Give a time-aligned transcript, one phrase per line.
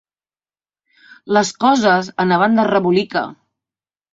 [1.37, 3.25] Les coses anaven de rebolica.